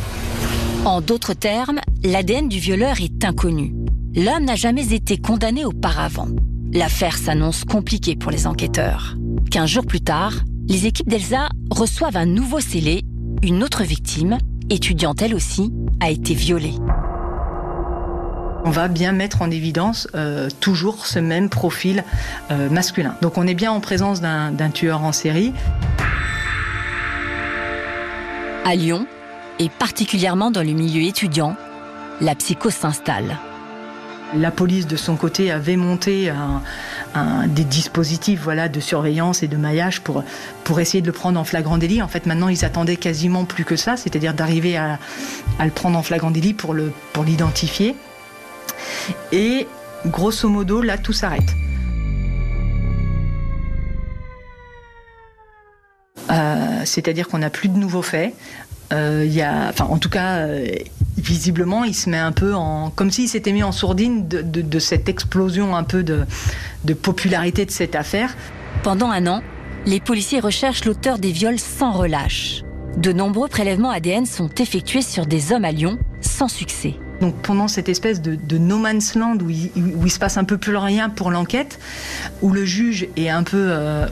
En 0.84 1.00
d'autres 1.00 1.34
termes, 1.34 1.80
l'ADN 2.02 2.48
du 2.48 2.58
violeur 2.58 2.96
est 3.00 3.24
inconnu. 3.24 3.74
L'homme 4.14 4.44
n'a 4.44 4.56
jamais 4.56 4.94
été 4.94 5.18
condamné 5.18 5.64
auparavant. 5.64 6.28
L'affaire 6.72 7.16
s'annonce 7.18 7.64
compliquée 7.64 8.16
pour 8.16 8.30
les 8.30 8.46
enquêteurs. 8.46 9.14
Quinze 9.50 9.68
jours 9.68 9.86
plus 9.86 10.00
tard, 10.00 10.32
les 10.66 10.86
équipes 10.86 11.08
d'Elsa 11.08 11.48
reçoivent 11.70 12.16
un 12.16 12.26
nouveau 12.26 12.60
scellé. 12.60 13.04
Une 13.42 13.62
autre 13.62 13.84
victime, 13.84 14.38
étudiante 14.70 15.20
elle 15.20 15.34
aussi, 15.34 15.72
a 16.00 16.10
été 16.10 16.34
violée. 16.34 16.74
On 18.64 18.70
va 18.70 18.88
bien 18.88 19.12
mettre 19.12 19.42
en 19.42 19.50
évidence 19.50 20.08
euh, 20.14 20.48
toujours 20.60 21.06
ce 21.06 21.18
même 21.18 21.48
profil 21.48 22.02
euh, 22.50 22.68
masculin. 22.70 23.14
Donc 23.22 23.38
on 23.38 23.46
est 23.46 23.54
bien 23.54 23.72
en 23.72 23.80
présence 23.80 24.20
d'un 24.20 24.70
tueur 24.70 25.04
en 25.04 25.12
série. 25.12 25.52
À 28.64 28.74
Lyon, 28.74 29.06
et 29.58 29.68
particulièrement 29.68 30.50
dans 30.50 30.62
le 30.62 30.72
milieu 30.72 31.02
étudiant, 31.02 31.56
la 32.20 32.34
psychose 32.34 32.74
s'installe. 32.74 33.38
La 34.34 34.50
police, 34.50 34.86
de 34.86 34.96
son 34.96 35.16
côté, 35.16 35.50
avait 35.50 35.76
monté 35.76 36.32
des 37.46 37.64
dispositifs 37.64 38.40
voilà, 38.42 38.68
de 38.68 38.80
surveillance 38.80 39.42
et 39.42 39.48
de 39.48 39.56
maillage 39.56 40.02
pour, 40.02 40.22
essayer 40.78 41.00
de 41.00 41.06
le 41.06 41.12
prendre 41.12 41.40
en 41.40 41.44
flagrant 41.44 41.78
délit. 41.78 42.02
En 42.02 42.08
fait, 42.08 42.26
maintenant, 42.26 42.48
ils 42.48 42.64
attendaient 42.64 42.96
quasiment 42.96 43.44
plus 43.44 43.64
que 43.64 43.76
ça, 43.76 43.96
c'est-à-dire 43.96 44.34
d'arriver 44.34 44.76
à, 44.76 44.98
le 45.60 45.70
prendre 45.70 45.98
en 45.98 46.02
flagrant 46.02 46.30
délit 46.30 46.54
pour 46.54 46.74
l'identifier. 47.24 47.96
Et 49.32 49.66
grosso 50.06 50.48
modo, 50.48 50.82
là, 50.82 50.98
tout 50.98 51.12
s'arrête. 51.12 51.54
Euh, 56.30 56.82
c'est-à-dire 56.84 57.28
qu'on 57.28 57.38
n'a 57.38 57.50
plus 57.50 57.68
de 57.68 57.78
nouveaux 57.78 58.02
faits. 58.02 58.34
Euh, 58.92 59.24
y 59.26 59.42
a, 59.42 59.72
en 59.80 59.98
tout 59.98 60.08
cas, 60.08 60.38
euh, 60.38 60.66
visiblement, 61.18 61.84
il 61.84 61.94
se 61.94 62.08
met 62.08 62.18
un 62.18 62.32
peu 62.32 62.54
en, 62.54 62.90
comme 62.90 63.10
s'il 63.10 63.28
s'était 63.28 63.52
mis 63.52 63.62
en 63.62 63.72
sourdine 63.72 64.26
de, 64.28 64.78
cette 64.78 65.08
explosion 65.08 65.76
un 65.76 65.84
peu 65.84 66.02
de, 66.02 66.24
de 66.84 66.94
popularité 66.94 67.64
de 67.64 67.70
cette 67.70 67.94
affaire. 67.94 68.36
Pendant 68.82 69.10
un 69.10 69.26
an, 69.26 69.42
les 69.86 70.00
policiers 70.00 70.40
recherchent 70.40 70.84
l'auteur 70.84 71.18
des 71.18 71.32
viols 71.32 71.58
sans 71.58 71.92
relâche. 71.92 72.62
De 72.96 73.12
nombreux 73.12 73.48
prélèvements 73.48 73.90
ADN 73.90 74.26
sont 74.26 74.48
effectués 74.58 75.02
sur 75.02 75.26
des 75.26 75.52
hommes 75.52 75.64
à 75.64 75.72
Lyon, 75.72 75.98
sans 76.20 76.48
succès. 76.48 76.94
Donc 77.20 77.34
pendant 77.42 77.66
cette 77.66 77.88
espèce 77.88 78.22
de, 78.22 78.58
no 78.58 78.78
man's 78.78 79.14
land 79.14 79.38
où 79.42 79.50
il, 79.50 80.10
se 80.10 80.18
passe 80.18 80.36
un 80.36 80.44
peu 80.44 80.56
plus 80.56 80.76
rien 80.76 81.08
pour 81.10 81.30
l'enquête, 81.30 81.78
où 82.42 82.52
le 82.52 82.64
juge 82.64 83.08
est 83.16 83.28
un 83.28 83.42
peu, 83.42 83.66
euh, 83.70 84.06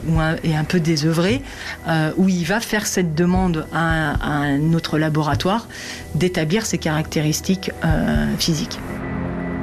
désœuvré, 0.73 1.41
euh, 1.87 2.11
où 2.17 2.27
il 2.27 2.43
va 2.45 2.59
faire 2.59 2.85
cette 2.85 3.15
demande 3.15 3.65
à, 3.73 4.25
un 4.25 4.73
autre 4.73 4.97
laboratoire 4.97 5.67
d'établir 6.15 6.65
ses 6.65 6.77
caractéristiques 6.77 7.71
euh, 7.85 8.27
physiques. 8.37 8.79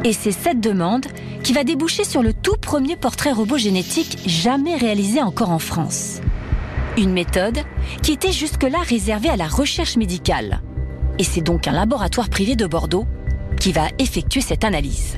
Et 0.05 0.13
c'est 0.13 0.33
cette 0.33 0.61
demande 0.61 1.07
qui 1.43 1.53
va 1.53 1.65
déboucher 1.65 2.05
sur 2.05 2.23
le 2.23 2.33
tout 2.33 2.57
premier 2.61 2.97
portrait 2.97 3.33
robot 3.33 3.59
génétique 3.59 4.19
jamais 4.27 4.77
réalisé 4.77 5.23
encore 5.23 5.51
en 5.51 5.59
France. 5.59 6.21
Une 6.97 7.13
méthode 7.13 7.59
qui 8.03 8.13
était 8.13 8.33
jusque-là 8.33 8.79
réservée 8.87 9.29
à 9.29 9.37
la 9.37 9.49
recherche 9.49 9.97
médicale. 9.97 10.61
Et 11.19 11.25
c'est 11.25 11.41
donc 11.41 11.69
un 11.69 11.73
laboratoire 11.73 12.29
privé 12.29 12.57
de 12.57 12.67
Bordeaux 12.67 13.07
qui 13.58 13.73
va 13.73 13.88
effectuer 13.99 14.40
cette 14.40 14.64
analyse. 14.64 15.16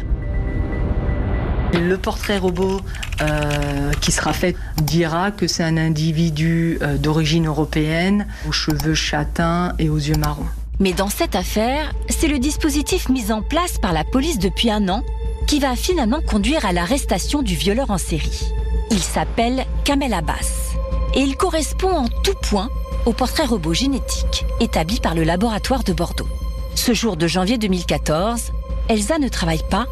Le 1.73 1.97
portrait 1.97 2.39
robot 2.39 2.81
euh, 3.21 3.93
qui 4.01 4.13
sera 4.13 4.33
fait 4.33 4.57
dira 4.83 5.31
que 5.31 5.47
c'est 5.47 5.65
un 5.65 5.77
individu 5.77 6.79
euh, 6.81 6.97
d'origine 6.97 7.47
européenne, 7.47 8.27
aux 8.49 8.53
cheveux 8.53 8.95
châtains 8.95 9.75
et 9.79 9.89
aux 9.89 9.99
yeux 9.99 10.17
marrons. 10.17 10.47
Mais 10.79 10.93
dans 10.93 11.09
cette 11.09 11.35
affaire, 11.35 11.95
c'est 12.09 12.29
le 12.29 12.39
dispositif 12.39 13.09
mis 13.09 13.33
en 13.33 13.43
place 13.43 13.79
par 13.79 13.93
la 13.93 14.05
police 14.05 14.39
depuis 14.39 14.71
un 14.71 14.89
an 14.89 15.03
qui 15.47 15.59
va 15.59 15.77
finalement 15.77 16.21
conduire 16.21 16.67
à 16.67 16.73
l'arrestation 16.73 17.43
du 17.43 17.55
violeur 17.55 17.91
en 17.91 17.99
série. 17.99 18.53
Il 18.91 19.01
s'appelle 19.01 19.65
Kamel 19.85 20.13
Abbas 20.13 20.75
et 21.15 21.21
il 21.21 21.37
correspond 21.37 21.91
en 21.91 22.09
tout 22.23 22.35
point 22.43 22.69
au 23.07 23.13
portrait 23.13 23.47
robot 23.47 23.73
génétique 23.73 24.45
établi 24.61 25.01
par 25.01 25.15
le 25.15 25.25
laboratoire 25.25 25.85
de 25.85 25.93
Bordeaux. 25.93 26.29
Ce 26.77 26.93
jour 26.95 27.17
de 27.17 27.27
janvier 27.27 27.59
2014, 27.59 28.53
Elsa 28.89 29.19
ne 29.19 29.29
travaille 29.29 29.63
pas 29.69 29.87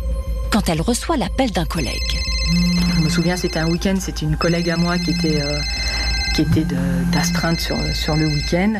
quand 0.51 0.69
elle 0.69 0.81
reçoit 0.81 1.17
l'appel 1.17 1.51
d'un 1.51 1.65
collègue. 1.65 2.21
Je 2.97 3.01
me 3.03 3.09
souviens, 3.09 3.37
c'était 3.37 3.59
un 3.59 3.69
week-end, 3.69 3.97
c'était 3.99 4.25
une 4.25 4.37
collègue 4.37 4.71
à 4.71 4.77
moi 4.77 4.97
qui 4.99 5.11
était, 5.11 5.43
euh, 5.43 5.59
qui 6.35 6.43
était 6.43 6.67
d'astreinte 7.13 7.61
sur, 7.61 7.77
sur 7.95 8.17
le 8.17 8.27
week-end 8.27 8.75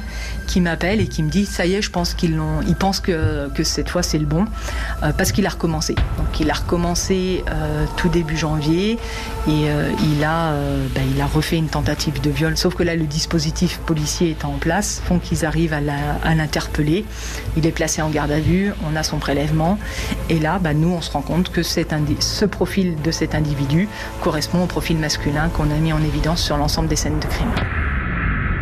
qui 0.47 0.61
m'appelle 0.61 1.01
et 1.01 1.07
qui 1.07 1.23
me 1.23 1.31
dit 1.31 1.47
ça 1.47 1.67
y 1.67 1.75
est, 1.75 1.83
je 1.83 1.91
pense 1.91 2.15
qu'ils 2.15 2.37
l'ont. 2.37 2.61
Il 2.67 2.75
pense 2.75 3.01
que, 3.01 3.49
que 3.55 3.65
cette 3.65 3.89
fois 3.89 4.03
c'est 4.03 4.19
le 4.19 4.27
bon 4.27 4.45
euh, 5.03 5.13
parce 5.17 5.33
qu'il 5.33 5.47
a 5.47 5.49
recommencé. 5.49 5.95
Donc 5.95 6.41
il 6.41 6.51
a 6.51 6.55
recommencé 6.55 7.45
euh, 7.51 7.87
tout 7.97 8.09
début 8.09 8.37
janvier 8.37 8.99
et 9.49 9.71
euh, 9.71 9.91
il 10.03 10.23
a 10.25 10.53
bah, 10.95 11.01
il 11.15 11.21
a 11.21 11.27
refait 11.27 11.57
une 11.57 11.69
tentative 11.69 12.21
de 12.21 12.31
viol. 12.31 12.57
Sauf 12.57 12.75
que 12.75 12.83
là 12.83 12.97
le 12.97 13.05
dispositif 13.05 13.79
policier 13.79 14.31
est 14.31 14.45
en 14.45 14.59
place, 14.59 15.01
font 15.05 15.19
qu'ils 15.19 15.45
arrivent 15.45 15.75
à 15.75 16.35
l'interpeller. 16.35 17.05
Il 17.57 17.67
est 17.67 17.73
placé 17.73 18.03
en 18.03 18.11
garde 18.11 18.31
à 18.31 18.41
vue, 18.41 18.73
on 18.91 18.97
a 18.97 19.03
son 19.03 19.19
prélèvement 19.19 19.79
et 20.29 20.39
là 20.39 20.59
bah, 20.59 20.75
nous 20.75 20.89
on 20.89 21.01
se 21.01 21.11
rend 21.11 21.23
compte 21.23 21.51
que 21.51 21.63
cet 21.63 21.95
ce 22.21 22.45
profil 22.45 22.97
de 23.03 23.11
cet 23.11 23.35
individu 23.35 23.89
correspond 24.21 24.65
au 24.65 24.67
profil 24.67 24.97
masculin 24.99 25.49
qu'on 25.49 25.71
a 25.71 25.75
mis 25.75 25.93
en 25.93 26.03
évidence 26.03 26.43
sur 26.43 26.57
l'ensemble 26.57 26.89
des 26.89 26.97
scènes 26.97 27.21
de 27.21 27.27
crime. 27.27 27.44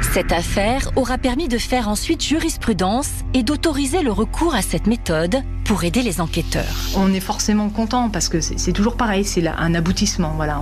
Cette 0.00 0.32
affaire 0.32 0.90
aura 0.96 1.16
permis 1.16 1.48
de 1.48 1.58
faire 1.58 1.88
ensuite 1.88 2.22
jurisprudence 2.22 3.10
et 3.34 3.42
d'autoriser 3.42 4.02
le 4.02 4.12
recours 4.12 4.54
à 4.54 4.60
cette 4.60 4.86
méthode 4.86 5.42
pour 5.64 5.84
aider 5.84 6.02
les 6.02 6.20
enquêteurs. 6.20 6.74
On 6.96 7.12
est 7.12 7.20
forcément 7.20 7.68
content 7.68 8.08
parce 8.10 8.28
que 8.28 8.40
c'est 8.40 8.72
toujours 8.72 8.96
pareil, 8.96 9.24
c'est 9.24 9.46
un 9.46 9.74
aboutissement. 9.74 10.32
Voilà, 10.36 10.60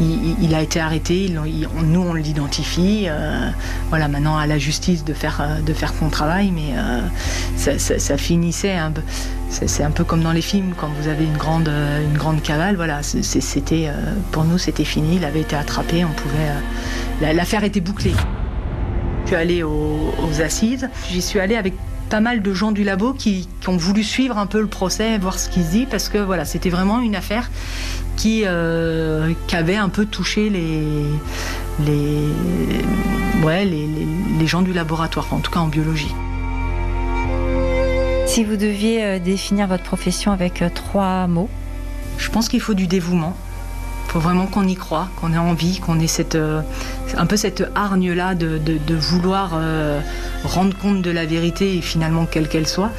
il, 0.00 0.54
a 0.54 0.62
été 0.62 0.80
arrêté, 0.80 1.30
nous 1.30 2.00
on 2.00 2.14
l'identifie. 2.14 3.04
Euh, 3.06 3.48
voilà, 3.90 4.08
maintenant 4.08 4.36
à 4.36 4.46
la 4.46 4.58
justice 4.58 5.04
de 5.04 5.12
faire, 5.12 5.40
euh, 5.40 5.60
de 5.60 5.72
faire 5.72 5.92
son 5.98 6.08
travail, 6.08 6.50
mais 6.52 6.76
euh, 6.76 7.00
ça, 7.98 8.16
finissait. 8.16 8.76
C'est 9.50 9.82
un 9.82 9.90
peu 9.90 10.04
comme 10.04 10.22
dans 10.22 10.32
les 10.32 10.42
films 10.42 10.74
quand 10.76 10.90
vous 11.00 11.08
avez 11.08 11.24
une 11.24 11.36
grande, 11.36 11.68
une 11.68 12.18
grande 12.18 12.42
cavale. 12.42 12.76
Voilà, 12.76 13.02
c'était 13.02 13.90
pour 14.32 14.44
nous 14.44 14.58
c'était 14.58 14.84
fini. 14.84 15.16
Il 15.16 15.24
avait 15.24 15.40
été 15.40 15.56
attrapé, 15.56 16.04
on 16.04 16.12
pouvait. 16.12 17.34
L'affaire 17.34 17.64
était 17.64 17.80
bouclée. 17.80 18.14
Je 19.24 19.28
suis 19.28 19.36
allée 19.36 19.62
aux, 19.62 20.14
aux 20.22 20.40
assises. 20.40 20.88
J'y 21.10 21.20
suis 21.20 21.38
allée 21.38 21.56
avec 21.56 21.74
pas 22.08 22.20
mal 22.20 22.42
de 22.42 22.54
gens 22.54 22.72
du 22.72 22.84
labo 22.84 23.12
qui, 23.12 23.48
ont 23.66 23.76
voulu 23.76 24.02
suivre 24.02 24.38
un 24.38 24.46
peu 24.46 24.60
le 24.60 24.66
procès, 24.66 25.18
voir 25.18 25.38
ce 25.38 25.48
qui 25.48 25.62
se 25.62 25.70
dit, 25.70 25.86
parce 25.86 26.08
que 26.08 26.18
voilà, 26.18 26.44
c'était 26.44 26.70
vraiment 26.70 27.00
une 27.00 27.14
affaire 27.14 27.50
qui, 28.16 28.42
euh, 28.44 29.32
avait 29.52 29.76
un 29.76 29.88
peu 29.88 30.06
touché 30.06 30.48
les, 30.48 30.82
les, 31.84 33.44
ouais, 33.44 33.64
les, 33.64 33.86
les, 34.38 34.46
gens 34.46 34.62
du 34.62 34.72
laboratoire, 34.72 35.26
en 35.32 35.40
tout 35.40 35.50
cas 35.50 35.60
en 35.60 35.68
biologie. 35.68 36.14
Si 38.26 38.44
vous 38.44 38.56
deviez 38.56 39.04
euh, 39.04 39.18
définir 39.18 39.66
votre 39.66 39.84
profession 39.84 40.32
avec 40.32 40.62
euh, 40.62 40.68
trois 40.74 41.26
mots 41.26 41.48
Je 42.18 42.30
pense 42.30 42.48
qu'il 42.48 42.60
faut 42.60 42.74
du 42.74 42.86
dévouement. 42.86 43.36
Il 44.08 44.12
faut 44.12 44.20
vraiment 44.20 44.46
qu'on 44.46 44.66
y 44.66 44.74
croit, 44.74 45.08
qu'on 45.16 45.34
ait 45.34 45.38
envie, 45.38 45.80
qu'on 45.80 46.00
ait 46.00 46.06
cette, 46.06 46.34
euh, 46.34 46.62
un 47.18 47.26
peu 47.26 47.36
cette 47.36 47.70
hargne-là 47.74 48.34
de, 48.34 48.58
vouloir 48.94 49.50
euh, 49.52 50.00
rendre 50.44 50.74
compte 50.78 51.02
de 51.02 51.10
la 51.10 51.26
vérité 51.26 51.76
et 51.76 51.82
finalement 51.82 52.24
quelle 52.24 52.48
qu'elle 52.48 52.66
soit. 52.66 52.90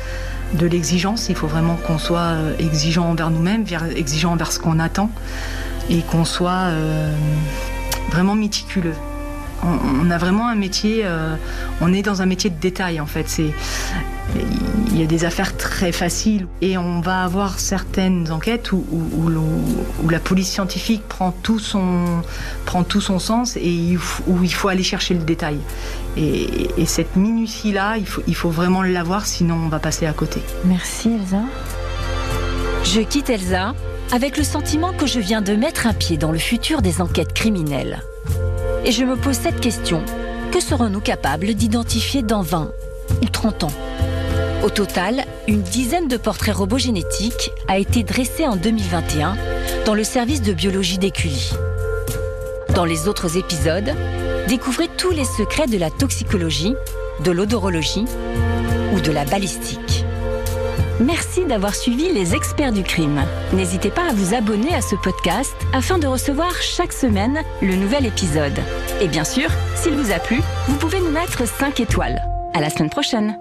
De 0.53 0.67
l'exigence, 0.67 1.27
il 1.29 1.35
faut 1.35 1.47
vraiment 1.47 1.77
qu'on 1.77 1.97
soit 1.97 2.19
euh, 2.19 2.53
exigeant 2.59 3.09
envers 3.09 3.31
nous-mêmes, 3.31 3.65
exigeant 3.95 4.33
envers 4.33 4.51
ce 4.51 4.59
qu'on 4.59 4.77
attend 4.77 5.09
et 5.89 6.01
qu'on 6.01 6.25
soit 6.25 6.69
vraiment 8.11 8.35
méticuleux 8.35 8.93
on, 9.63 10.11
a 10.11 10.17
vraiment 10.19 10.47
un 10.47 10.55
métier, 10.55 11.03
on 11.81 11.91
est 11.91 12.03
dans 12.03 12.21
un 12.21 12.27
métier 12.27 12.51
de 12.51 12.59
détail 12.59 13.01
en 13.01 13.07
fait. 13.07 13.41
Il 14.35 14.99
y 14.99 15.03
a 15.03 15.07
des 15.07 15.23
affaires 15.25 15.55
très 15.55 15.91
faciles 15.91 16.47
et 16.61 16.77
on 16.77 16.99
va 16.99 17.23
avoir 17.23 17.59
certaines 17.59 18.31
enquêtes 18.31 18.71
où, 18.71 18.83
la 20.09 20.19
police 20.19 20.49
scientifique 20.49 21.03
prend 21.07 21.31
tout 21.31 21.59
son, 21.59 22.21
prend 22.65 22.83
tout 22.83 23.01
son 23.01 23.19
sens 23.19 23.55
et 23.57 23.97
où 24.27 24.43
il 24.43 24.53
faut 24.53 24.67
aller 24.67 24.83
chercher 24.83 25.13
le 25.13 25.21
détail. 25.21 25.57
Et, 26.17 26.85
cette 26.85 27.15
minutie-là, 27.15 27.97
il 27.97 28.07
faut, 28.07 28.21
il 28.27 28.35
faut 28.35 28.49
vraiment 28.49 28.81
l'avoir, 28.81 29.25
sinon 29.25 29.55
on 29.55 29.69
va 29.69 29.79
passer 29.79 30.05
à 30.05 30.13
côté. 30.13 30.41
Merci 30.65 31.11
Elsa. 31.21 31.43
Je 32.83 33.01
quitte 33.01 33.29
Elsa 33.29 33.73
avec 34.11 34.37
le 34.37 34.43
sentiment 34.43 34.91
que 34.91 35.05
je 35.05 35.19
viens 35.19 35.41
de 35.41 35.53
mettre 35.53 35.85
un 35.85 35.93
pied 35.93 36.17
dans 36.17 36.31
le 36.31 36.39
futur 36.39 36.81
des 36.81 37.01
enquêtes 37.01 37.33
criminelles. 37.33 38.01
Et 38.83 38.91
je 38.91 39.03
me 39.03 39.15
pose 39.15 39.35
cette 39.35 39.59
question. 39.59 40.03
Que 40.51 40.59
serons-nous 40.59 41.01
capables 41.01 41.53
d'identifier 41.53 42.23
dans 42.23 42.41
20 42.41 42.71
ou 43.21 43.29
30 43.29 43.65
ans? 43.65 43.71
Au 44.63 44.69
total, 44.69 45.25
une 45.47 45.61
dizaine 45.61 46.07
de 46.09 46.17
portraits 46.17 46.55
robots 46.55 46.77
génétiques 46.77 47.51
a 47.67 47.77
été 47.77 48.03
dressée 48.03 48.45
en 48.45 48.57
2021 48.57 49.37
dans 49.85 49.93
le 49.93 50.03
service 50.03 50.41
de 50.41 50.51
biologie 50.51 50.97
d'Écully. 50.97 51.51
Dans 52.75 52.83
les 52.83 53.07
autres 53.07 53.37
épisodes, 53.37 53.93
découvrez 54.47 54.89
tous 54.97 55.11
les 55.11 55.23
secrets 55.23 55.67
de 55.67 55.77
la 55.77 55.89
toxicologie, 55.89 56.75
de 57.23 57.31
l'odorologie 57.31 58.05
ou 58.93 58.99
de 58.99 59.11
la 59.11 59.23
balistique. 59.23 60.03
Merci 60.99 61.45
d'avoir 61.45 61.73
suivi 61.73 62.11
les 62.11 62.35
experts 62.35 62.73
du 62.73 62.83
crime. 62.83 63.23
N'hésitez 63.53 63.89
pas 63.89 64.09
à 64.09 64.13
vous 64.13 64.33
abonner 64.33 64.75
à 64.75 64.81
ce 64.81 64.95
podcast 64.95 65.55
afin 65.73 65.97
de 65.97 66.07
recevoir 66.07 66.53
chaque 66.61 66.91
semaine 66.91 67.41
le 67.61 67.75
nouvel 67.75 68.05
épisode. 68.05 68.59
Et 68.99 69.07
bien 69.07 69.23
sûr, 69.23 69.49
s'il 69.75 69.93
vous 69.93 70.11
a 70.11 70.19
plu, 70.19 70.41
vous 70.67 70.75
pouvez 70.75 70.99
nous 70.99 71.11
mettre 71.11 71.47
5 71.47 71.79
étoiles. 71.79 72.21
À 72.53 72.59
la 72.59 72.69
semaine 72.69 72.89
prochaine. 72.89 73.37